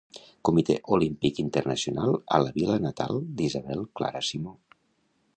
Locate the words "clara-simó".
4.01-4.55